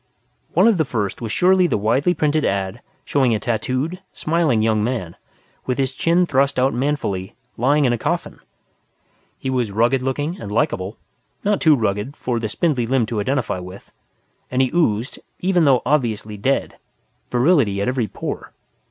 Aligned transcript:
One 0.55 0.67
of 0.67 0.79
the 0.79 0.83
first 0.83 1.21
was 1.21 1.31
surely 1.31 1.67
the 1.67 1.77
widely 1.77 2.15
printed 2.15 2.43
one 2.43 2.81
showing 3.05 3.35
a 3.35 3.39
tattooed, 3.39 3.99
smiling 4.11 4.63
young 4.63 4.83
man 4.83 5.15
with 5.67 5.77
his 5.77 5.93
chin 5.93 6.25
thrust 6.25 6.57
out 6.57 6.73
manfully, 6.73 7.35
lying 7.55 7.85
in 7.85 7.93
a 7.93 7.99
coffin. 7.99 8.39
He 9.37 9.51
was 9.51 9.71
rugged 9.71 10.01
looking 10.01 10.41
and 10.41 10.51
likable 10.51 10.97
(not 11.43 11.61
too 11.61 11.75
rugged 11.75 12.15
for 12.17 12.39
the 12.39 12.49
spindly 12.49 12.87
limbed 12.87 13.09
to 13.09 13.19
identify 13.21 13.59
with) 13.59 13.91
and 14.49 14.63
he 14.63 14.71
oozed, 14.73 15.19
even 15.39 15.65
though 15.65 15.83
obviously 15.85 16.35
dead, 16.35 16.77
virility 17.29 17.79
at 17.79 17.87
every 17.87 18.07
pore. 18.07 18.53